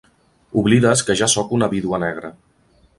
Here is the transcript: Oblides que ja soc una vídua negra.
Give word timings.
Oblides 0.61 1.05
que 1.11 1.17
ja 1.21 1.29
soc 1.35 1.55
una 1.59 1.71
vídua 1.77 2.03
negra. 2.09 2.37